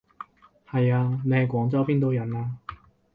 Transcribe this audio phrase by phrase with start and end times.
[0.67, 2.57] 係啊，你係廣州邊度人啊？